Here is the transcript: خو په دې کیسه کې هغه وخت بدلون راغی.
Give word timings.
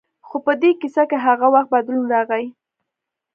خو 0.27 0.37
په 0.45 0.53
دې 0.61 0.71
کیسه 0.81 1.03
کې 1.09 1.17
هغه 1.25 1.47
وخت 1.53 1.69
بدلون 1.73 2.05
راغی. 2.13 2.45